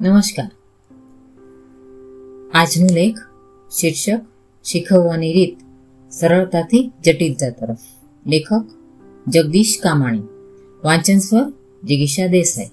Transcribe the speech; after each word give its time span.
નમસ્કાર. 0.00 0.50
આજનો 2.54 2.86
લેખ 2.94 3.16
શીર્ષક 3.80 4.20
શીખવવાની 4.64 5.32
રીત 5.32 5.58
સરળતાથી 6.12 6.92
જટિલતા 7.04 7.50
તરફ. 7.50 7.76
લેખક 8.26 8.64
જગદીશ 9.28 9.78
કામાણી. 9.82 10.18
વાંચન 10.84 11.18
સ્વર 11.18 11.52
જિગીષા 11.84 12.26
દેસાઈ. 12.26 12.66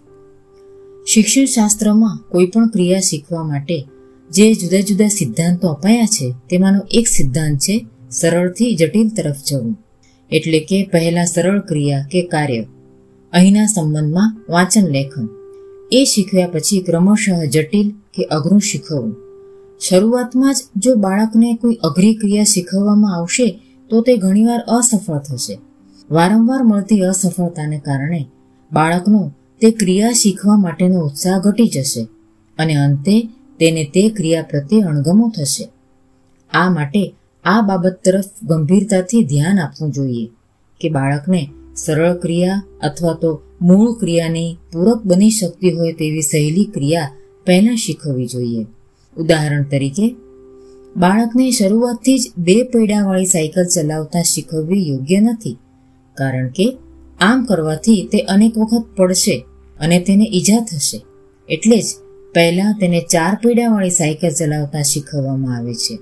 શિક્ષણ 1.07 1.45
શાસ્ત્રમાં 1.45 2.29
કોઈ 2.29 2.45
પણ 2.45 2.67
ક્રિયા 2.67 2.99
શીખવા 2.99 3.43
માટે 3.43 3.85
જે 4.29 4.53
જુદા 4.53 4.79
જુદા 4.79 5.07
સિદ્ધાંતો 5.07 5.67
અપાયા 5.67 6.05
છે, 6.05 6.33
તેમાંનો 6.49 6.79
એક 6.91 7.07
સિદ્ધાંત 7.07 7.59
છે 7.59 7.85
સરળથી 8.11 8.75
જટિલ 8.75 9.09
તરફ 9.09 9.35
જવું. 9.47 9.77
એટલે 10.31 10.59
કે 10.59 10.89
પહેલા 10.93 11.25
સરળ 11.25 11.59
ક્રિયા 11.59 12.07
કે 12.11 12.21
કાર્ય. 12.21 12.65
અહીંના 13.33 13.65
સંબંધમાં 13.65 14.45
વાંચન 14.49 14.87
લેખન. 14.87 15.44
એ 15.91 16.03
શીખ્યા 16.03 16.47
પછી 16.47 16.81
ક્રમશઃ 16.81 17.49
જટિલ 17.49 17.91
કે 18.13 18.23
અઘરું 18.23 18.59
શીખવવું 18.59 19.15
શરૂઆતમાં 19.79 20.53
જ 20.53 20.57
જો 20.75 20.95
બાળકને 20.95 21.55
કોઈ 21.55 21.73
અઘરી 21.73 22.15
ક્રિયા 22.15 22.43
શીખવવામાં 22.43 23.15
આવશે, 23.15 23.59
તો 23.89 24.01
તે 24.01 24.17
ઘણીવાર 24.17 24.59
અસફળ 24.59 25.17
થશે. 25.17 25.59
વારંવાર 26.11 26.63
મળતી 26.63 27.01
અસફળતાને 27.01 27.79
કારણે 27.79 28.25
બાળકનો 28.73 29.31
તે 29.61 29.71
ક્રિયા 29.71 30.11
શીખવા 30.11 30.57
માટેનો 30.57 30.99
ઉત્સાહ 30.99 31.39
ઘટી 31.39 31.67
જશે 31.67 32.07
અને 32.57 32.73
અંતે 32.73 33.29
તેને 33.59 33.83
તે 33.83 34.09
ક્રિયા 34.09 34.41
પ્રત્યે 34.41 34.81
અણગમો 34.81 35.31
થશે. 35.37 35.69
આ 36.51 36.69
માટે 36.69 37.15
આ 37.43 37.61
બાબત 37.61 37.99
તરફ 38.05 38.25
ગંભીરતાથી 38.43 39.23
ધ્યાન 39.23 39.59
આપવું 39.59 39.91
જોઈએ 39.91 40.25
કે 40.81 40.89
બાળકને 40.89 41.49
સરળ 41.75 42.13
ક્રિયા 42.13 42.63
અથવા 42.81 43.13
તો 43.13 43.41
મૂળ 43.61 43.91
ક્રિયાની 43.99 44.57
પૂરક 44.71 45.01
બની 45.03 45.29
શકતી 45.29 45.71
હોય 45.71 45.93
તેવી 45.93 46.21
સહેલી 46.21 46.65
ક્રિયા 46.65 47.11
પહેલાં 47.45 47.75
શીખવવી 47.75 48.25
જોઈએ. 48.25 48.65
ઉદાહરણ 49.17 49.63
તરીકે, 49.63 50.15
બાળકને 50.97 51.51
શરૂઆતથી 51.51 52.17
જ 52.17 52.31
બે 52.37 52.63
પૈડાવાળી 52.63 53.25
સાયકલ 53.25 53.65
ચલાવતા 53.65 54.21
શીખવવી 54.21 54.87
યોગ્ય 54.87 55.19
નથી, 55.19 55.57
કારણ 56.17 56.49
કે 56.49 56.77
આમ 57.19 57.45
કરવાથી 57.45 58.07
તે 58.11 58.19
અનેક 58.19 58.57
વખત 58.57 58.85
પડશે 58.95 59.45
અને 59.79 59.99
તેને 59.99 60.25
ઈજા 60.33 60.61
થશે. 60.61 61.01
એટલે 61.49 61.77
જ 61.77 61.87
પહેલાં 62.33 62.73
તેને 62.73 62.99
ચાર 63.11 63.33
પૈડાવાળી 63.43 63.89
સાયકલ 63.89 64.29
ચલાવતા 64.29 64.81
શીખવવામાં 64.81 65.57
આવે 65.57 65.73
છે. 65.73 65.95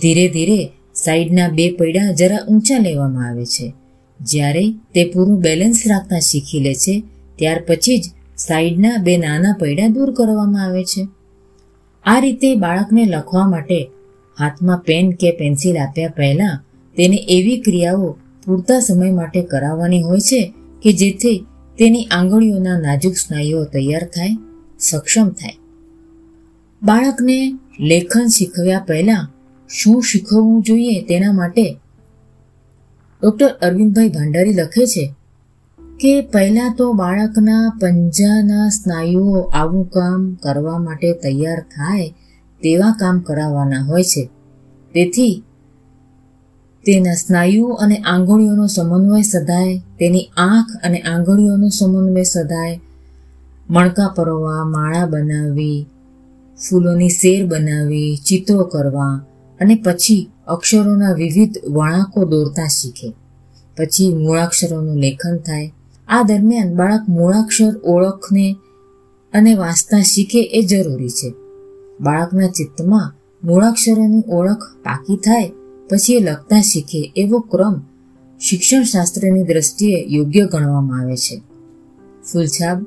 ધીરે 0.00 0.28
ધીરે 0.28 0.70
સાઈડના 0.94 1.48
બે 1.48 1.70
પૈડા 1.70 2.12
જરા 2.12 2.46
ઊંચા 2.48 2.78
લેવામાં 2.78 3.28
આવે 3.28 3.44
છે. 3.44 3.74
જ્યારે 4.20 4.64
તે 4.94 5.04
પૂરું 5.04 5.40
બેલેન્સ 5.40 5.82
રાખતા 5.86 6.18
શીખી 6.18 6.60
લે 6.60 6.74
છે, 6.74 7.02
ત્યાર 7.38 7.62
પછી 7.68 7.98
જ 7.98 8.04
સાઈડના 8.36 8.96
બે 8.96 9.16
નાના 9.16 9.52
પૈડા 9.60 9.86
દૂર 9.86 10.10
કરવામાં 10.14 10.64
આવે 10.64 10.84
છે. 10.84 11.08
આ 12.04 12.20
રીતે 12.20 12.54
બાળકને 12.54 13.04
લખવા 13.04 13.48
માટે 13.48 13.90
હાથમાં 14.38 14.78
પેન 14.78 15.12
કે 15.12 15.30
પેન્સિલ 15.30 15.76
આપ્યા 15.78 16.08
પહેલાં 16.08 16.64
તેને 16.96 17.16
એવી 17.16 17.60
ક્રિયાઓ 17.60 18.16
પૂરતા 18.46 18.80
સમય 18.80 19.10
માટે 19.10 19.42
કરાવવાની 19.42 20.02
હોય 20.02 20.20
છે 20.20 20.54
કે 20.82 20.92
જેથી 20.92 21.44
તેની 21.78 22.04
આંગળીઓના 22.04 22.78
નાજુક 22.78 23.16
સ્નાયુઓ 23.16 23.64
તૈયાર 23.64 24.04
થાય, 24.04 24.36
સક્ષમ 24.78 25.28
થાય. 25.28 25.56
બાળકને 26.82 27.58
લેખન 27.80 28.26
શીખવ્યા 28.26 28.78
પહેલાં 28.78 29.28
શું 29.70 30.02
શીખવવું 30.02 30.62
જોઈએ 30.62 31.00
તેના 31.00 31.32
માટે 31.32 31.76
ડૉક્ટર 33.22 33.48
અરવિંદભાઈ 33.48 34.08
ભંડારી 34.08 34.54
લખે 34.54 34.86
છે 34.86 35.14
કે 36.00 36.20
પહેલાં 36.20 36.74
તો 36.78 36.92
બાળકના 36.92 37.78
પંજાના 37.80 38.68
સ્નાયુઓ 38.68 39.40
આવું 39.40 39.90
કામ 39.90 40.34
કરવા 40.42 40.78
માટે 40.78 41.12
તૈયાર 41.12 41.60
થાય 41.60 42.14
તેવા 42.62 42.96
કામ 43.00 43.20
કરાવવાના 43.20 43.80
હોય 43.80 44.02
છે. 44.02 44.30
તેથી 44.94 45.44
તેના 46.86 47.14
સ્નાયુ 47.14 47.66
અને 47.66 47.96
આંગળીઓનો 47.96 48.66
સમન્વય 48.66 49.22
સધાય, 49.22 49.78
તેની 49.78 50.30
આંખ 50.36 50.84
અને 50.84 50.98
આંગળીઓનો 51.00 51.68
સમન્વય 51.68 52.22
સધાય, 52.22 52.80
મણકા 53.70 54.14
પરોવા, 54.16 54.64
માળા 54.64 55.06
બનાવવી 55.06 55.86
ફૂલોની 56.70 57.08
શેર 57.08 57.46
બનાવવી 57.46 58.16
ચિત્રો 58.16 58.64
કરવા 58.64 59.24
અને 59.60 59.74
પછી 59.74 60.30
અક્ષરોના 60.48 61.12
વિવિધ 61.12 61.58
વળાંકો 61.68 62.24
દોરતા 62.24 62.66
શીખે. 62.66 63.12
પછી 63.76 64.14
મૂળાક્ષરોનું 64.14 64.96
લેખન 64.96 65.36
થાય. 65.36 65.72
આ 66.08 66.22
દરમિયાન 66.22 66.76
બાળક 66.76 67.08
મૂળાક્ષર 67.08 67.76
ઓળખને 67.84 68.56
અને 69.32 69.54
વાંચતા 69.54 70.02
શીખે 70.02 70.42
એ 70.42 70.62
જરૂરી 70.62 71.08
છે. 71.08 71.30
બાળકના 72.00 72.48
ચિત્તમાં 72.48 73.14
મૂળાક્ષરોની 73.44 74.22
ઓળખ 74.28 74.62
પાકી 74.84 75.16
થાય, 75.16 75.50
પછી 75.90 76.14
એ 76.14 76.20
લખતા 76.20 76.60
શીખે 76.60 77.12
એવો 77.16 77.38
ક્રમ 77.38 77.80
શિક્ષણ 78.40 78.82
શાસ્ત્રની 78.82 79.42
દ્રષ્ટિએ 79.42 80.04
યોગ્ય 80.08 80.44
ગણવામાં 80.46 81.00
આવે 81.00 81.16
છે. 81.16 81.42
ફૂલછાપ 82.32 82.78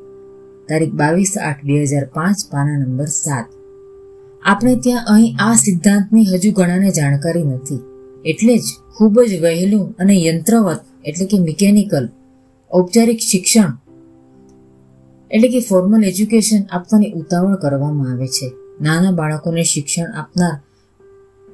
તારીખ 0.69 0.93
બાવીસ 0.93 1.33
આઠ 1.37 1.63
બે 1.63 1.83
હજાર 1.83 2.05
પાંચ, 2.05 2.37
પાના 2.51 2.77
નંબર 2.77 3.05
સાત. 3.05 3.45
આપણે 4.43 4.75
ત્યાં 4.75 5.05
અહીં 5.05 5.33
આ 5.39 5.55
સિદ્ધાંતની 5.55 6.25
હજુ 6.25 6.49
ઘણાને 6.51 6.89
જાણકારી 6.91 7.43
નથી. 7.43 7.81
એટલે 8.25 8.55
જ 8.57 8.67
ખૂબ 8.95 9.15
જ 9.21 9.33
વહેલું 9.41 9.85
અને 9.99 10.15
યંત્રવત, 10.27 10.81
એટલે 11.05 11.25
કે 11.25 11.37
મિકેનિકલ, 11.39 12.05
ઔપચારિક 12.71 13.19
શિક્ષણ, 13.19 13.71
એટલે 15.31 15.47
કે 15.47 15.59
ફોર્મલ 15.59 16.03
એજ્યુકેશન 16.03 16.61
આપવાની 16.71 17.11
ઉતાવળ 17.11 17.55
કરવામાં 17.55 18.11
આવે 18.11 18.27
છે. 18.27 18.47
નાના 18.81 19.11
બાળકોને 19.11 19.63
શિક્ષણ 19.63 20.09
આપનાર 20.13 20.55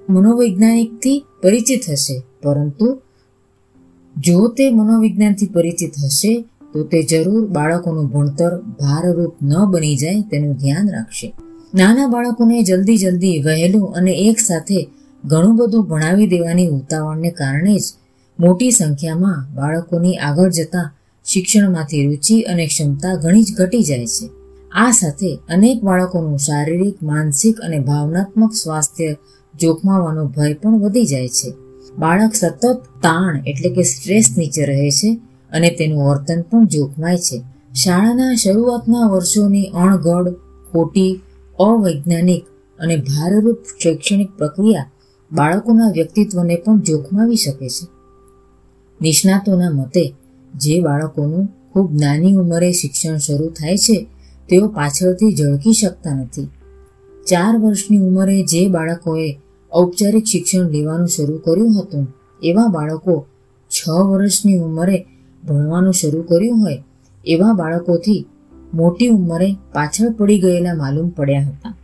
મનોવૈજ્ઞાનિકથી 0.10 1.18
પરિચિત 1.42 1.84
હશે, 1.90 2.16
પરંતુ 2.44 2.88
જો 4.16 4.48
તે 4.48 4.66
મનોવિજ્ઞાનથી 4.72 5.48
પરિચિત 5.48 5.94
હશે, 6.06 6.34
તો 6.74 6.84
તે 6.84 7.00
જરૂર 7.04 7.44
બાળકોનું 7.48 8.08
ભણતર 8.08 8.52
ભારરૂપ 8.80 9.36
ન 9.42 9.54
બની 9.66 9.96
જાય 9.96 10.22
તેનું 10.22 10.56
ધ્યાન 10.56 10.90
રાખશે. 10.92 11.28
નાના 11.76 12.08
બાળકોને 12.08 12.64
જલ્દી 12.64 12.98
જલ્દી 12.98 13.44
વહેલું 13.44 13.94
અને 13.94 14.12
એક 14.12 14.40
સાથે 14.40 14.90
ઘણું 15.26 15.56
બધું 15.56 15.88
ભણાવી 15.88 16.28
દેવાની 16.28 16.68
ઉતાવળને 16.68 17.32
કારણે 17.32 17.78
જ 17.78 17.84
મોટી 18.40 18.72
સંખ્યામાં 18.72 19.56
બાળકોની 19.56 20.16
આગળ 20.16 20.50
જતા 20.50 20.94
શિક્ષણમાંથી 21.26 22.06
રુચિ 22.06 22.42
અને 22.42 22.68
ક્ષમતા 22.68 23.16
ઘણી 23.16 23.44
જ 23.44 23.56
ઘટી 23.58 23.84
જાય 23.84 24.06
છે. 24.06 24.30
આ 24.72 24.92
સાથે 24.92 25.40
અનેક 25.50 25.84
બાળકોનું 25.84 26.38
શારીરિક, 26.38 27.04
માનસિક 27.04 27.60
અને 27.60 27.80
ભાવનાત્મક 27.80 28.54
સ્વાસ્થ્ય 28.54 29.16
જોખમાવાનો 29.60 30.26
ભય 30.26 30.54
પણ 30.54 30.80
વધી 30.80 31.06
જાય 31.06 31.28
છે. 31.28 31.54
બાળક 31.98 32.34
સતત 32.34 32.84
તાણ 33.02 33.44
એટલે 33.48 33.70
કે 33.70 33.84
સ્ટ્રેસ 33.84 34.36
નીચે 34.38 34.66
રહે 34.66 34.90
છે 34.90 35.20
અને 35.52 35.70
તેનું 35.70 36.04
વર્તન 36.04 36.42
પણ 36.42 36.66
જોખમાય 36.66 37.18
છે. 37.18 37.42
શાળાના 37.74 38.36
શરૂઆતના 38.36 39.08
વર્ષોની 39.08 39.66
અણઘડ, 39.66 40.34
ખોટી 40.72 41.20
અવૈજ્ઞાનિક 41.60 42.46
અને 42.80 42.96
ભારરૂપ 42.96 43.58
શૈક્ષણિક 43.84 44.32
પ્રક્રિયા 44.38 44.92
બાળકોના 45.32 45.92
વ્યક્તિત્વને 45.92 46.56
પણ 46.56 46.80
જોખમાવી 46.80 47.36
શકે 47.36 47.70
છે. 47.70 47.88
નિષ્ણાતોના 49.02 49.70
મતે, 49.70 50.14
જે 50.56 50.80
બાળકોનું 50.80 51.48
ખૂબ 51.74 51.92
નાની 51.94 52.34
ઉંમરે 52.34 52.72
શિક્ષણ 52.72 53.18
શરૂ 53.18 53.50
થાય 53.50 53.78
છે, 53.78 54.08
તેઓ 54.50 54.68
પાછળથી 54.68 55.36
ઝળકી 55.36 55.74
શકતા 55.74 56.16
નથી. 56.16 56.46
ચાર 57.28 57.58
વર્ષની 57.58 57.98
ઉંમરે 57.98 58.42
જે 58.42 58.68
બાળકોએ 58.68 59.40
ઔપચારિક 59.76 60.24
શિક્ષણ 60.26 60.70
લેવાનું 60.70 61.08
શરૂ 61.08 61.38
કર્યું 61.38 61.82
હતું, 61.82 62.08
એવા 62.44 62.68
બાળકો 62.68 63.26
છ 63.70 63.90
વર્ષની 63.90 64.58
ઉંમરે 64.58 65.06
ભણવાનું 65.48 65.94
શરૂ 65.94 66.22
કર્યું 66.22 66.62
હોય, 66.62 66.84
એવા 67.26 67.54
બાળકોથી 67.54 68.28
મોટી 68.74 69.08
ઉંમરે 69.08 69.56
પાછળ 69.74 70.10
પડી 70.10 70.40
ગયેલા 70.40 70.74
માલુમ 70.74 71.10
પડ્યા 71.10 71.42
હતા. 71.42 71.76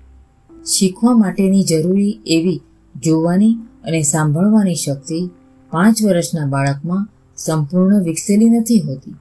શીખવા 0.65 1.18
માટેની 1.18 1.63
જરૂરી 1.63 2.19
એવી 2.25 2.62
જોવાની 3.03 3.53
અને 3.83 4.01
સાંભળવાની 4.01 4.75
શક્તિ 4.75 5.30
પાંચ 5.71 6.03
વર્ષના 6.03 6.45
બાળકમાં 6.45 7.09
સંપૂર્ણ 7.38 8.03
વિકસેલી 8.03 8.50
નથી 8.50 8.80
હોતી. 8.80 9.15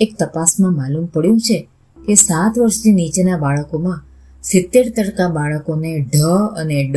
એક 0.00 0.16
તપાસમાં 0.18 0.76
માલુમ 0.76 1.06
પડ્યું 1.06 1.40
છે 1.40 1.68
કે 2.06 2.14
સાત 2.14 2.58
વર્ષથી 2.58 2.92
નીચેના 2.92 3.38
બાળકોમાં 3.38 4.04
સિત્તેર 4.42 4.90
ટકા 4.90 5.28
બાળકોને 5.28 6.00
ઢ 6.00 6.18
અને 6.56 6.90
ડ 6.90 6.96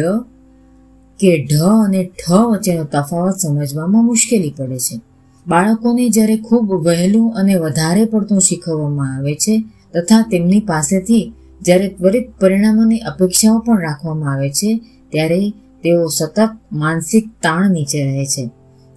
કે 1.19 1.47
ઢ 1.51 1.55
અને 1.59 2.03
ઠ 2.03 2.31
વચ્ચેનો 2.31 2.83
તફાવત 2.83 3.35
સમજવામાં 3.35 4.05
મુશ્કેલી 4.05 4.53
પડે 4.57 4.79
છે. 4.79 5.01
બાળકોને 5.47 6.09
જ્યારે 6.09 6.37
ખૂબ 6.37 6.73
વહેલું 6.73 7.33
અને 7.33 7.55
વધારે 7.55 8.05
પડતું 8.05 8.39
શીખવવામાં 8.39 9.17
આવે 9.17 9.35
છે 9.35 9.63
તથા 9.93 10.21
તેમની 10.31 10.59
પાસેથી 10.59 11.33
જ્યારે 11.61 11.87
ત્વરિત 11.87 12.29
પરિણામોની 12.41 12.99
અપેક્ષાઓ 12.99 13.59
પણ 13.59 13.81
રાખવામાં 13.81 14.33
આવે 14.33 14.49
છે, 14.49 14.81
ત્યારે 15.09 15.49
તેઓ 15.83 16.07
સતત 16.07 16.49
માનસિક 16.71 17.27
તાણ 17.43 17.71
નીચે 17.71 18.03
રહે 18.03 18.25
છે. 18.25 18.51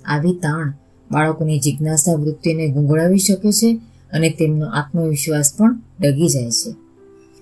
આવી 0.04 0.32
તાણ 0.32 0.72
બાળકોની 1.12 1.58
જિજ્ઞાસા 1.58 2.14
વૃત્તિને 2.14 2.68
ગુંગળાવી 2.68 3.18
શકે 3.18 3.52
છે 3.52 3.80
અને 4.12 4.30
તેમનો 4.30 4.66
આત્મવિશ્વાસ 4.66 5.54
પણ 5.58 5.80
ડગી 6.00 6.28
જાય 6.28 6.50
છે. 6.50 6.74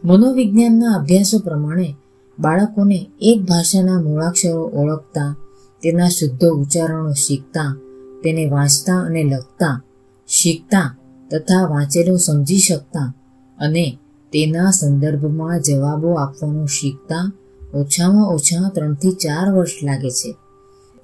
મનોવિજ્ઞાનના 0.05 0.95
અભ્યાસો 0.95 1.39
પ્રમાણે 1.39 1.95
બાળકોને 2.39 3.07
એક 3.21 3.41
ભાષાના 3.41 4.01
મૂળાક્ષરો 4.01 4.71
ઓળખતા, 4.75 5.37
તેના 5.83 6.09
શુદ્ધ 6.09 6.45
ઉચ્ચારણો 6.45 7.13
શીખતા, 7.13 7.77
તેને 8.25 8.51
વાંચતા 8.51 8.99
અને 9.01 9.23
લખતા, 9.23 9.83
શીખતા 10.29 10.97
તથા 11.31 11.67
વાંચેલું 11.71 12.19
સમજી 12.19 12.59
શકતા 12.59 13.15
અને 13.63 13.87
તેના 14.33 14.71
સંદર્ભમાં 14.71 15.63
જવાબો 15.63 16.11
આપવાનું 16.15 16.69
શીખતા 16.69 17.33
ઓછામાં 17.75 18.27
ઓછા 18.27 18.69
ત્રણથી 18.75 19.13
ચાર 19.13 19.47
વર્ષ 19.55 19.71
લાગે 19.83 20.11
છે. 20.11 20.31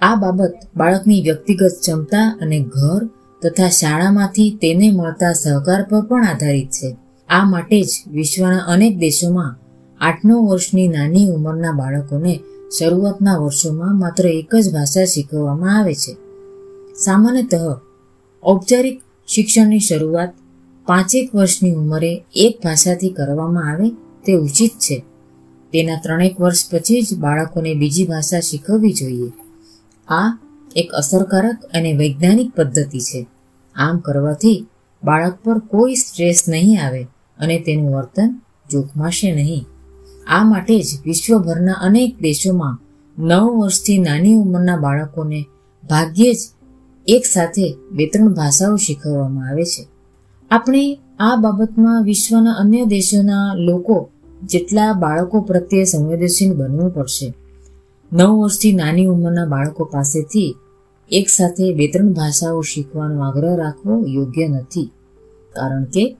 આ 0.01 0.15
બાબત 0.15 0.55
બાળકની 0.77 1.23
વ્યક્તિગત 1.23 1.73
ક્ષમતા 1.81 2.39
અને 2.43 2.59
ઘર 2.61 3.03
તથા 3.43 3.69
શાળામાંથી 3.69 4.59
તેને 4.63 4.93
મળતા 4.93 5.33
સહકાર 5.33 5.83
પર 5.91 6.01
પણ 6.01 6.27
આધારિત 6.27 6.71
છે. 6.71 6.97
આ 7.29 7.45
માટે 7.45 7.83
જ 7.83 7.91
વિશ્વના 8.11 8.59
અનેક 8.59 8.99
દેશોમાં 8.99 9.57
આઠ 10.01 10.25
નવ 10.25 10.41
વર્ષની 10.49 10.89
નાની 10.89 11.27
ઉંમરના 11.29 11.73
બાળકોને 11.73 12.41
શરૂઆતના 12.79 13.37
વર્ષોમાં 13.37 14.01
માત્ર 14.01 14.27
એક 14.27 14.57
જ 14.57 14.73
ભાષા 14.73 15.05
શીખવવામાં 15.05 15.79
આવે 15.79 15.95
છે. 15.95 16.13
સામાન્યતઃ 17.05 17.57
ઔપચારિક 18.43 19.03
શિક્ષણની 19.27 19.79
શરૂઆત 19.79 20.33
પાંચેક 20.89 21.35
વર્ષની 21.35 21.73
ઉંમરે 21.73 22.25
એક 22.35 22.61
ભાષાથી 22.65 23.11
કરવામાં 23.11 23.71
આવે 23.71 23.91
તે 24.27 24.33
ઉચિત 24.33 24.71
છે. 24.71 25.05
તેના 25.73 26.01
ત્રણેક 26.03 26.41
વર્ષ 26.41 26.71
પછી 26.73 27.03
જ 27.03 27.19
બાળકોને 27.19 27.75
બીજી 27.75 28.07
ભાષા 28.07 28.41
શીખવવી 28.41 28.93
જોઈએ. 28.93 29.33
આ 30.09 30.39
એક 30.77 30.91
અસરકારક 30.93 31.65
અને 31.75 31.93
વૈજ્ઞાનિક 31.93 32.55
પદ્ધતિ 32.55 32.99
છે. 32.99 33.27
આમ 33.77 33.99
કરવાથી 33.99 34.67
બાળક 35.05 35.39
પર 35.45 35.59
કોઈ 35.59 35.95
સ્ટ્રેસ 35.95 36.45
નહીં 36.49 36.87
આવે 36.87 37.03
અને 37.39 37.59
તેનું 37.59 37.97
વર્તન 37.97 38.41
જોખમાશે 38.71 39.35
નહીં. 39.35 39.67
આ 40.27 40.45
માટે 40.45 40.81
જ 40.81 40.87
વિશ્વભરના 41.05 41.73
અનેક 41.73 42.21
દેશોમાં 42.21 42.79
નવ 43.19 43.59
વર્ષથી 43.59 43.99
નાની 43.99 44.35
ઉંમરના 44.35 44.77
બાળકોને 44.77 45.45
ભાગ્યે 45.91 46.33
જ 46.33 46.39
એક 47.07 47.25
સાથે 47.25 47.77
બે 47.93 48.07
ત્રણ 48.07 48.35
ભાષાઓ 48.35 48.77
શીખવવામાં 48.77 49.49
આવે 49.49 49.65
છે. 49.65 49.98
આપણે 50.51 50.99
આ 51.19 51.37
બાબતમાં 51.37 52.05
વિશ્વના 52.05 52.53
અન્ય 52.53 52.85
દેશોના 52.85 53.55
લોકો 53.55 54.11
જેટલા 54.47 54.93
બાળકો 54.93 55.41
પ્રત્યે 55.41 55.85
સંવેદનશીલ 55.85 56.55
બનવું 56.55 56.95
પડશે. 56.95 57.35
નવ 58.13 58.31
વર્ષથી 58.43 58.73
નાની 58.73 59.07
ઉંમરના 59.07 59.47
બાળકો 59.47 59.85
પાસેથી 59.85 60.57
એક 61.11 61.29
સાથે 61.29 61.75
બે 61.75 61.89
ત્રણ 61.89 62.13
ભાષાઓ 62.13 62.61
શીખવાનો 62.61 63.21
આગ્રહ 63.21 63.57
રાખવો 63.57 64.05
યોગ્ય 64.07 64.49
નથી. 64.49 64.91
કારણ 65.55 65.85
કે 65.85 66.17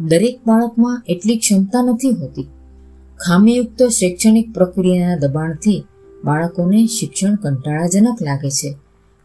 દરેક 0.00 0.40
બાળકમાં 0.46 1.02
એટલી 1.08 1.36
ક્ષમતા 1.36 1.82
નથી 1.82 2.10
હોતી. 2.10 2.48
ખામીયુક્ત 3.26 3.82
શૈક્ષણિક 3.82 4.52
પ્રક્રિયાના 4.52 5.16
દબાણથી 5.16 5.84
બાળકોને 6.24 6.86
શિક્ષણ 6.86 7.34
કંટાળાજનક 7.34 8.22
લાગે 8.22 8.50
છે 8.50 8.76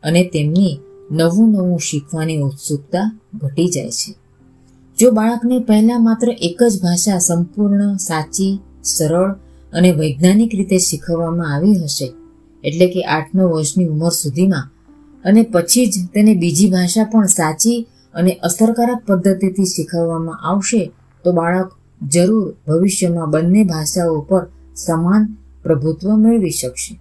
અને 0.04 0.24
તેમની 0.24 0.80
નવું 1.12 1.52
નવું 1.52 1.80
શીખવાની 1.80 2.38
ઉત્સુકતા 2.38 3.20
ઘટી 3.34 3.68
જાય 3.68 3.90
છે. 3.90 4.16
જો 5.00 5.12
બાળકને 5.12 5.60
પહેલા 5.60 6.00
માત્ર 6.00 6.30
એક 6.30 6.64
જ 6.64 6.82
ભાષા 6.82 7.18
સંપૂર્ણ, 7.18 7.96
સાચી, 7.96 8.60
સરળ 8.84 9.32
અને 9.74 9.92
વૈજ્ઞાનિક 9.92 10.56
રીતે 10.56 10.78
શીખવવામાં 10.78 11.56
આવી 11.56 11.84
હશે, 11.84 12.14
એટલે 12.64 12.88
કે 12.88 13.02
આઠ 13.02 13.36
નવ 13.36 13.44
વર્ષની 13.44 13.86
ઉંમર 13.86 14.10
સુધીમાં, 14.10 14.72
અને 15.26 15.42
પછી 15.44 15.86
જ 15.86 15.94
તેને 16.14 16.36
બીજી 16.36 16.70
ભાષા 16.70 17.04
પણ 17.04 17.26
સાચી 17.26 17.88
અને 18.14 18.32
અસરકારક 18.32 19.06
પદ્ધતિથી 19.06 19.66
શીખવવામાં 19.66 20.48
આવશે, 20.50 20.92
તો 21.24 21.32
બાળક 21.32 21.72
જરૂર 22.08 22.56
ભવિષ્યમાં 22.68 23.30
બંને 23.30 23.64
ભાષાઓ 23.64 24.22
પર 24.22 24.48
સમાન 24.76 25.38
પ્રભુત્વ 25.64 26.16
મેળવી 26.16 26.50
શકશે. 26.50 27.00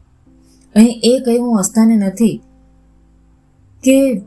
અહીં 0.74 1.00
એ 1.04 1.18
કહેવું 1.18 1.58
અસ્થાને 1.58 1.96
નથી 1.96 2.40
કે 3.84 4.22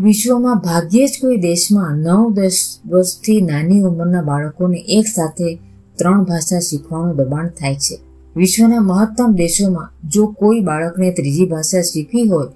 વિશ્વમાં 0.00 0.58
ભાગ્યે 0.58 1.06
જ 1.06 1.10
કોઈ 1.22 1.36
દેશમાં 1.36 1.96
નવ, 1.96 2.32
દસ 2.32 2.78
વર્ષથી 2.86 3.40
નાની 3.40 3.80
ઉંમરના 3.80 4.22
બાળકોને 4.22 4.76
એક 4.76 5.06
સાથે 5.06 5.58
ત્રણ 5.98 6.24
ભાષા 6.24 6.58
શીખવાનું 6.58 7.16
દબાણ 7.16 7.48
થાય 7.48 7.74
છે. 7.74 7.98
વિશ્વના 8.36 8.80
મહત્તમ 8.80 9.32
દેશોમાં 9.32 10.08
જો 10.08 10.26
કોઈ 10.26 10.60
બાળકને 10.60 11.12
ત્રીજી 11.12 11.46
ભાષા 11.46 11.80
શીખવી 11.80 12.28
હોય, 12.28 12.46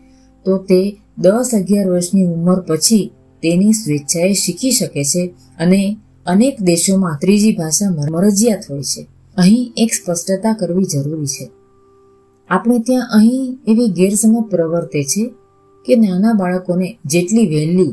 તો 0.44 0.58
તે 0.58 0.96
દસ 1.18 1.50
અગિયાર 1.54 1.90
વર્ષની 1.90 2.24
ઉંમર 2.24 2.60
પછી 2.60 3.12
તેની 3.42 3.72
સ્વેચ્છાએ 3.72 4.32
શીખી 4.32 4.70
શકે 4.70 5.04
છે 5.04 5.34
અને 5.58 5.96
અનેક 6.26 6.62
દેશોમાં 6.62 7.18
ત્રીજી 7.20 7.56
ભાષા 7.56 8.10
મરજિયાત 8.10 8.58
હોય 8.70 8.82
છે. 8.82 9.06
અહીં 9.36 9.72
એક 9.76 9.90
સ્પષ્ટતા 9.92 10.52
કરવી 10.52 10.84
જરૂરી 10.84 11.26
છે. 11.26 11.50
આપણે 12.48 12.78
ત્યાં 12.78 13.08
અહીં 13.12 13.58
એવી 13.68 13.88
ગેરસમજ 13.88 14.50
પ્રવર્તે 14.50 15.02
છે 15.02 15.34
કે 15.90 15.96
નાના 15.96 16.32
બાળકોને 16.32 16.98
જેટલી 17.04 17.46
વહેલી 17.46 17.92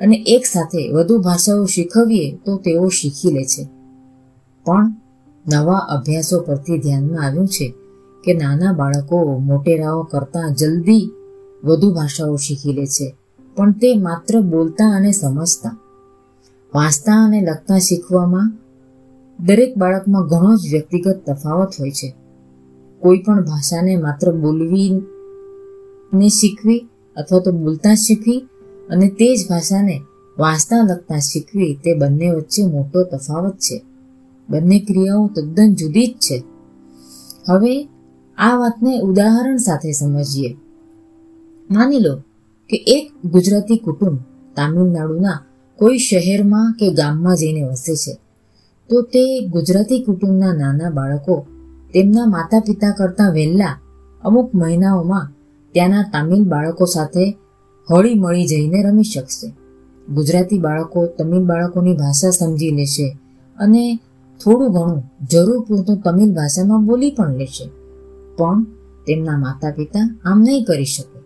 અને 0.00 0.16
એક 0.26 0.46
સાથે 0.46 0.88
વધુ 0.92 1.18
ભાષાઓ 1.18 1.64
શીખવીએ 1.64 2.36
તો 2.36 2.56
તેઓ 2.56 2.88
શીખી 2.88 3.30
લે 3.30 3.44
છે. 3.44 3.64
પણ 4.64 4.94
નવા 5.46 5.76
અભ્યાસો 5.76 6.40
પરથી 6.40 6.78
ધ્યાનમાં 6.78 7.26
આવ્યું 7.26 7.46
છે 7.46 7.74
કે 8.24 8.34
નાના 8.34 8.72
બાળકો 8.72 9.38
મોટેરાઓ 9.38 10.02
કરતાં 10.02 10.54
જલ્દી 10.54 11.10
વધુ 11.64 11.94
ભાષાઓ 11.94 12.36
શીખી 12.36 12.72
લે 12.72 12.86
છે, 12.86 13.14
પણ 13.56 13.72
તે 13.72 13.94
માત્ર 13.96 14.40
બોલતા 14.40 14.88
અને 14.90 15.12
સમજતા. 15.12 15.78
વાંચતા 16.74 17.24
અને 17.24 17.40
લખતા 17.40 17.78
શીખવામાં 17.78 18.52
દરેક 19.46 19.78
બાળકમાં 19.78 20.26
ઘણો 20.26 20.56
જ 20.56 20.72
વ્યક્તિગત 20.72 21.22
તફાવત 21.26 21.70
હોય 21.80 21.90
છે. 21.90 22.14
કોઈ 22.98 23.18
પણ 23.18 23.44
ભાષાને 23.44 23.96
માત્ર 23.96 24.32
બોલવી 24.32 25.02
ને 26.14 26.28
શીખવી 26.28 26.88
અથવા 27.16 27.38
તો 27.38 27.52
બોલતા 27.52 27.94
શીખવી 27.94 28.38
અને 28.90 29.08
તે 29.08 29.36
જ 29.36 29.48
ભાષાને 29.50 30.00
વાંચતા 30.38 30.76
લખતા 30.76 31.18
શીખવી, 31.18 31.74
તે 31.84 31.94
બંને 31.94 32.30
વચ્ચે 32.30 32.66
મોટો 32.66 33.04
તફાવત 33.04 33.56
છે. 33.56 33.82
બંને 34.50 34.78
ક્રિયાઓ 34.80 35.30
તદ્દન 35.36 35.74
જુદી 35.74 36.06
જ 36.06 36.12
છે. 36.12 36.44
હવે 37.48 37.88
આ 38.38 38.56
વાતને 38.56 39.00
ઉદાહરણ 39.00 39.56
સાથે 39.56 39.92
સમજીએ. 39.92 40.56
માની 41.70 41.98
લો 41.98 42.16
કે 42.68 42.76
એક 42.76 43.26
ગુજરાતી 43.26 43.76
કુટુંબ 43.76 44.18
તામિલનાડુના 44.56 45.44
કોઈ 45.76 45.98
શહેરમાં 45.98 46.72
કે 46.72 46.92
ગામમાં 46.92 47.36
જઈને 47.36 47.62
વસે 47.62 47.94
છે. 47.94 48.18
તો 48.88 49.02
તે 49.02 49.46
ગુજરાતી 49.46 50.04
કુટુંબના 50.04 50.52
નાના 50.52 50.90
બાળકો 50.90 51.46
તેમના 51.94 52.26
માતા 52.26 52.60
પિતા 52.60 52.90
કરતાં 52.90 53.32
વહેલા 53.32 53.80
અમુક 54.22 54.54
મહિનાઓમાં 54.54 55.32
ત્યાંના 55.74 56.02
તામિલ 56.12 56.44
બાળકો 56.44 56.84
સાથે 56.84 57.24
હળી 57.88 58.14
મળી 58.14 58.46
જઈને 58.46 58.82
રમી 58.82 59.02
શકશે. 59.02 59.48
ગુજરાતી 60.08 60.58
બાળકો 60.58 61.06
તમિલ 61.06 61.44
બાળકોની 61.44 61.96
ભાષા 61.96 62.30
સમજી 62.30 62.70
લેશે 62.70 63.16
અને 63.58 63.96
થોડું 64.40 64.72
ઘણું 64.72 65.02
જરૂર 65.30 65.60
પૂરતું 65.68 66.00
તમિલ 66.00 66.30
ભાષામાં 66.34 66.86
બોલી 66.86 67.10
પણ 67.10 67.36
લેશે. 67.36 67.66
પણ 68.38 68.64
તેમના 69.06 69.38
માતા 69.38 69.70
પિતા 69.70 70.06
આમ 70.24 70.38
નહીં 70.42 70.64
કરી 70.64 70.84
શકે. 70.84 71.18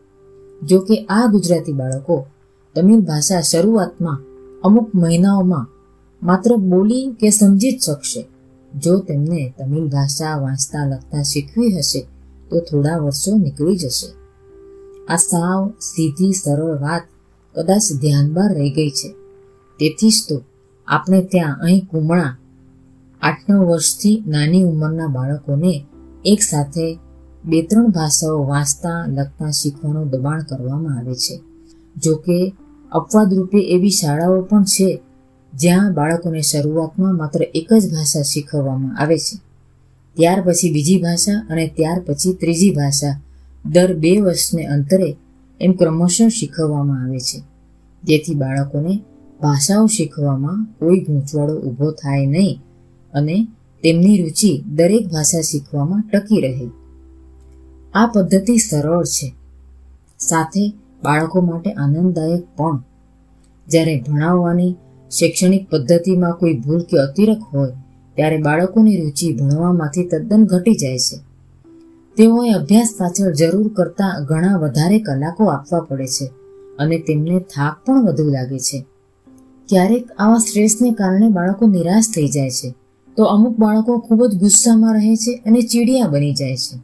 જો 0.63 0.81
કે 0.81 0.97
આ 1.09 1.27
ગુજરાતી 1.27 1.73
બાળકો 1.73 2.27
તમિલ 2.75 3.01
ભાષા 3.01 3.41
શરૂઆતમાં 3.41 4.19
અમુક 4.65 4.89
મહિનાઓમાં 4.95 5.67
માત્ર 6.23 6.57
બોલી 6.57 7.05
કે 7.21 7.31
સમજી 7.31 7.73
જ 7.73 7.81
શકશે. 7.83 8.23
જો 8.73 8.99
તેમને 8.99 9.55
તમિલ 9.59 9.87
ભાષા 9.89 10.35
વાંચતા 10.39 10.85
લખતા 10.87 11.23
શીખવી 11.23 11.73
હશે, 11.77 12.01
તો 12.51 12.61
થોડા 12.61 12.99
વર્ષો 12.99 13.31
નીકળી 13.37 13.77
જશે. 13.77 14.22
આ 15.09 15.17
સાવ 15.17 15.71
સીધી 15.81 16.33
સરળ 16.33 16.79
વાત 16.79 17.03
કદાચ 17.55 17.83
ધ્યાનમાં 18.01 18.55
રહી 18.55 18.71
ગઈ 18.71 18.91
છે. 18.91 19.09
તેથી 19.79 20.11
જ 20.11 20.15
તો 20.29 20.43
આપણે 20.89 21.23
ત્યાં 21.23 21.61
અહીં 21.61 21.87
કુમળા 21.87 22.37
આઠ 23.23 23.51
નવ 23.51 23.65
વર્ષથી 23.65 24.23
નાની 24.27 24.63
ઉંમરના 24.63 25.07
બાળકોને 25.07 25.87
એક 26.25 26.43
સાથે 26.43 26.99
બે 27.45 27.63
ત્રણ 27.63 27.91
ભાષાઓ 27.91 28.47
વાંચતા, 28.47 29.05
લખતા, 29.09 29.51
શીખવાનું 29.51 30.11
દબાણ 30.11 30.43
કરવામાં 30.43 30.99
આવે 30.99 31.15
છે. 31.15 31.41
જો 31.97 32.17
કે 32.17 32.55
અપવાદરૂપે 32.93 33.59
એવી 33.59 33.91
શાળાઓ 33.91 34.41
પણ 34.41 34.65
છે 34.65 35.03
જ્યાં 35.55 35.95
બાળકોને 35.95 36.41
શરૂઆતમાં 36.41 37.17
માત્ર 37.17 37.43
એક 37.55 37.73
જ 37.73 37.91
ભાષા 37.91 38.23
શીખવવામાં 38.23 38.99
આવે 38.99 39.19
છે. 39.19 39.37
ત્યાર 40.15 40.41
પછી 40.41 40.73
બીજી 40.73 41.03
ભાષા 41.03 41.47
અને 41.51 41.73
ત્યાર 41.77 42.03
પછી 42.07 42.33
ત્રીજી 42.33 42.71
ભાષા 42.71 43.21
દર 43.67 43.95
બે 43.95 44.21
વર્ષને 44.21 44.67
અંતરે 44.67 45.17
એમ 45.61 45.73
ક્રમશઃ 45.73 46.29
શીખવવામાં 46.29 47.05
આવે 47.05 47.19
છે. 47.19 47.43
જેથી 48.05 48.35
બાળકોને 48.35 49.03
ભાષાઓ 49.43 49.87
શીખવામાં 49.87 50.67
કોઈ 50.79 51.01
ગૂંચવાડો 51.01 51.59
ઊભો 51.59 51.91
થાય 51.91 52.27
નહીં 52.27 52.61
અને 53.13 53.49
તેમની 53.83 54.23
રુચિ 54.23 54.65
દરેક 54.75 55.07
ભાષા 55.07 55.41
શીખવામાં 55.41 56.03
ટકી 56.13 56.41
રહે. 56.41 56.71
આ 57.95 58.07
પદ્ધતિ 58.07 58.59
સરળ 58.59 59.05
છે. 59.05 59.35
સાથે 60.19 60.71
બાળકો 61.03 61.41
માટે 61.41 61.73
આનંદદાયક 61.73 62.43
પણ. 62.57 62.83
જ્યારે 63.69 64.05
ભણાવવાની 64.09 64.77
શૈક્ષણિક 65.11 65.71
પદ્ધતિમાં 65.71 66.33
કોઈ 66.33 66.59
ભૂલ 66.59 66.83
કે 66.83 66.99
અતિરેક 66.99 67.39
હોય, 67.39 67.73
ત્યારે 68.15 68.39
બાળકોની 68.39 68.97
રુચિ 68.97 69.33
ભણવામાંથી 69.33 70.05
તદ્દન 70.05 70.45
ઘટી 70.45 70.75
જાય 70.75 70.99
છે. 70.99 71.32
તેઓએ 72.17 72.51
અભ્યાસ 72.51 72.95
પાછળ 72.99 73.33
જરૂર 73.33 73.69
કરતાં 73.69 74.25
ઘણા 74.25 74.57
વધારે 74.57 74.99
કલાકો 74.99 75.45
આપવા 75.45 75.81
પડે 75.81 76.07
છે 76.07 76.27
અને 76.79 76.99
તેમને 76.99 77.41
થાક 77.41 77.87
પણ 77.87 78.05
વધુ 78.07 78.25
લાગે 78.31 78.59
છે. 78.59 78.85
ક્યારેક 79.69 80.11
આવા 80.19 80.39
સ્ટ્રેસને 80.39 80.91
કારણે 80.91 81.29
બાળકો 81.29 81.67
નિરાશ 81.67 82.09
થઈ 82.15 82.29
જાય 82.29 82.51
છે, 82.51 82.75
તો 83.17 83.23
અમુક 83.25 83.59
બાળકો 83.59 83.99
ખૂબ 83.99 84.27
જ 84.27 84.39
ગુસ્સામાં 84.39 84.95
રહે 84.95 85.17
છે 85.17 85.33
અને 85.47 85.61
ચીડિયા 85.61 86.09
બની 86.09 86.35
જાય 86.35 86.57
છે. 86.57 86.77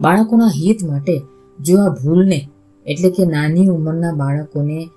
બાળકોના 0.00 0.46
હિત 0.46 0.84
માટે 0.84 1.22
જો 1.58 1.78
આ 1.78 1.94
ભૂલને, 2.04 2.48
એટલે 2.86 3.10
કે 3.10 3.26
નાની 3.26 3.66
ઉંમરના 3.66 4.12
બાળકોને 4.12 4.88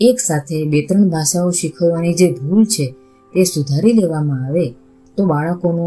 એક 0.00 0.20
સાથે 0.20 0.64
બે 0.64 0.86
ત્રણ 0.86 1.08
ભાષાઓ 1.08 1.50
શીખવવાની 1.50 2.14
જે 2.14 2.32
ભૂલ 2.32 2.64
છે, 2.64 2.86
તે 3.34 3.44
સુધારી 3.44 3.92
લેવામાં 3.92 4.46
આવે 4.46 4.66
તો 5.16 5.26
બાળકોનો 5.26 5.86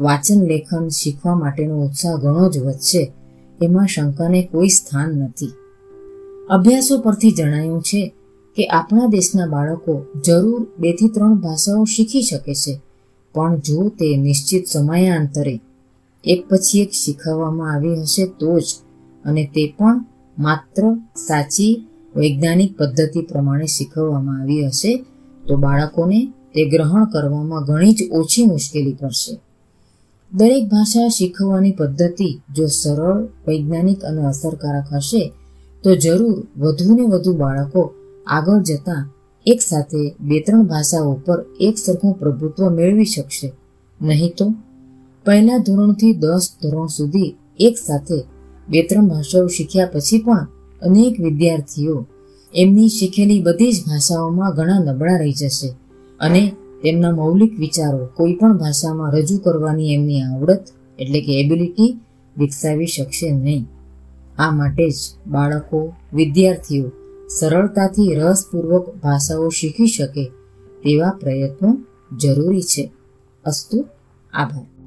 વાંચન, 0.00 0.40
લેખન, 0.42 0.84
શીખવા 0.88 1.34
માટેનો 1.34 1.74
ઉત્સાહ 1.84 2.16
ઘણો 2.16 2.44
જ 2.48 2.58
વધશે. 2.58 3.02
એમાં 3.60 3.86
શંકાને 3.86 4.40
કોઈ 4.52 4.68
સ્થાન 4.68 5.10
નથી. 5.16 5.52
અભ્યાસો 6.50 6.94
પરથી 6.98 7.32
જણાયું 7.32 7.82
છે 7.82 8.00
કે 8.56 8.64
આપણા 8.68 9.06
દેશના 9.06 9.46
બાળકો 9.46 9.92
જરૂર 10.26 10.62
બેથી 10.78 11.08
ત્રણ 11.08 11.34
ભાષાઓ 11.34 11.84
શીખી 11.84 12.22
શકે 12.22 12.54
છે, 12.54 12.74
પણ 13.34 13.58
જો 13.58 13.88
તે 13.98 14.08
નિશ્ચિત 14.16 14.64
સમયાંતરે 14.66 15.54
એક 16.24 16.40
પછી 16.50 16.82
એક 16.82 16.92
શીખવવામાં 16.92 17.70
આવી 17.74 18.00
હશે 18.00 18.24
તો 18.40 18.58
જ 18.58 18.68
અને 19.24 19.44
તે 19.54 19.62
પણ 19.78 20.04
માત્ર 20.38 20.82
સાચી 21.26 21.72
વૈજ્ઞાનિક 22.16 22.70
પદ્ધતિ 22.78 23.20
પ્રમાણે 23.22 23.66
શીખવવામાં 23.66 24.40
આવી 24.40 24.66
હશે, 24.66 24.92
તો 25.48 25.56
બાળકોને 25.56 26.20
તે 26.54 26.68
ગ્રહણ 26.68 27.04
કરવામાં 27.04 27.64
ઘણી 27.64 27.92
જ 27.92 28.10
ઓછી 28.12 28.46
મુશ્કેલી 28.46 28.92
પડશે 28.92 29.32
દરેક 30.32 30.64
ભાષા 30.68 31.08
શીખવવાની 31.08 31.72
પદ્ધતિ 31.72 32.38
જો 32.56 32.66
સરળ, 32.66 33.28
વૈજ્ઞાનિક 33.48 34.04
અને 34.04 34.26
અસરકારક 34.26 34.84
હશે, 34.92 35.32
તો 35.84 35.94
જરૂર 35.94 36.46
વધુને 36.56 37.02
વધુ 37.02 37.32
બાળકો 37.36 37.90
આગળ 38.26 38.62
જતા 38.62 39.08
એક 39.46 39.60
સાથે 39.60 40.14
બે 40.20 40.40
ત્રણ 40.40 40.62
ભાષાઓ 40.62 41.12
પર 41.26 41.44
એક 41.60 41.78
સરખું 41.78 42.18
પ્રભુત્વ 42.18 42.68
મેળવી 42.68 43.04
શકશે. 43.04 43.52
નહીં 44.02 44.32
તો? 44.38 44.54
પહેલા 45.24 45.58
ધોરણથી 45.58 46.12
દસ 46.12 46.50
ધોરણ 46.62 46.86
સુધી 46.86 47.34
એક 47.60 47.78
સાથે 47.78 48.18
બે 48.68 48.82
ત્રણ 48.82 49.08
ભાષાઓ 49.08 49.46
શીખ્યા 49.46 49.86
પછી 49.86 50.18
પણ 50.18 50.46
અનેક 50.82 51.20
વિદ્યાર્થીઓ 51.20 52.06
એમની 52.54 52.88
શીખેલી 52.88 53.42
બધી 53.42 53.72
જ 53.72 53.78
ભાષાઓમાં 53.86 54.54
ઘણા 54.54 54.78
નબળા 54.78 55.16
રહી 55.16 55.32
જશે. 55.32 55.74
અને 56.20 56.52
તેમના 56.82 57.10
મૌલિક 57.10 57.58
વિચારો 57.58 58.06
કોઈ 58.06 58.34
પણ 58.34 58.58
ભાષામાં 58.58 59.12
રજૂ 59.12 59.38
કરવાની 59.38 59.94
એમની 59.94 60.22
આવડત 60.22 60.64
એટલે 60.98 61.20
કે 61.20 61.40
એબિલિટી 61.40 62.00
વિકસાવી 62.36 62.86
શકશે 62.86 63.30
નહીં. 63.30 63.66
આ 64.38 64.50
માટે 64.50 64.90
જ 64.90 64.94
બાળકો, 65.26 65.92
વિદ્યાર્થીઓ 66.12 66.90
સરળતાથી 67.40 68.14
રસપૂર્વક 68.14 68.94
ભાષાઓ 69.02 69.48
શીખી 69.48 69.86
શકે 69.86 70.24
તેવા 70.84 71.10
પ્રયત્નો 71.10 71.78
જરૂરી 72.16 72.62
છે. 72.62 72.92
અસ્તુ, 73.44 73.84
આભાર. 74.32 74.79